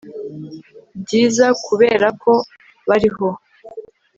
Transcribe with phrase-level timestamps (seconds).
[1.01, 2.33] byiza Kuberako
[2.87, 3.29] bariho